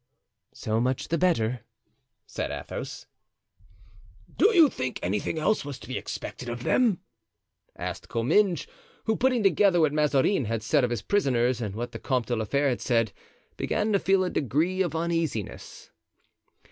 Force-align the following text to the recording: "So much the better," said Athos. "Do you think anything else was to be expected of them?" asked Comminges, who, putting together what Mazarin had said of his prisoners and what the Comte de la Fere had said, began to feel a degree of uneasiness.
"So 0.55 0.79
much 0.81 1.09
the 1.09 1.19
better," 1.19 1.59
said 2.25 2.49
Athos. 2.49 3.05
"Do 4.35 4.51
you 4.55 4.67
think 4.67 4.99
anything 5.03 5.37
else 5.37 5.63
was 5.63 5.77
to 5.77 5.87
be 5.87 5.95
expected 5.95 6.49
of 6.49 6.63
them?" 6.63 7.01
asked 7.75 8.09
Comminges, 8.09 8.65
who, 9.03 9.15
putting 9.15 9.43
together 9.43 9.79
what 9.79 9.93
Mazarin 9.93 10.45
had 10.45 10.63
said 10.63 10.83
of 10.83 10.89
his 10.89 11.03
prisoners 11.03 11.61
and 11.61 11.75
what 11.75 11.91
the 11.91 11.99
Comte 11.99 12.25
de 12.25 12.35
la 12.35 12.45
Fere 12.45 12.69
had 12.69 12.81
said, 12.81 13.13
began 13.57 13.93
to 13.93 13.99
feel 13.99 14.23
a 14.23 14.31
degree 14.31 14.81
of 14.81 14.95
uneasiness. 14.95 15.91